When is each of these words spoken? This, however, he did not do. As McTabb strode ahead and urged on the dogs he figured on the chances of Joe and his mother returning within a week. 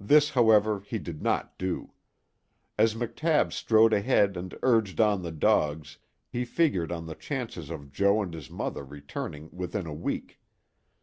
This, 0.00 0.30
however, 0.30 0.80
he 0.80 0.98
did 0.98 1.20
not 1.20 1.58
do. 1.58 1.92
As 2.78 2.94
McTabb 2.94 3.52
strode 3.52 3.92
ahead 3.92 4.34
and 4.34 4.54
urged 4.62 4.98
on 4.98 5.20
the 5.20 5.30
dogs 5.30 5.98
he 6.26 6.46
figured 6.46 6.90
on 6.90 7.04
the 7.04 7.14
chances 7.14 7.68
of 7.68 7.92
Joe 7.92 8.22
and 8.22 8.32
his 8.32 8.48
mother 8.48 8.82
returning 8.82 9.50
within 9.52 9.84
a 9.84 9.92
week. 9.92 10.40